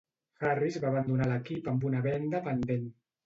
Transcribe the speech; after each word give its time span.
Harris 0.45 0.77
va 0.85 0.87
abandonar 0.91 1.27
l"equip 1.29 1.69
amb 1.73 1.87
una 1.91 2.01
venda 2.09 2.43
pendent. 2.49 2.89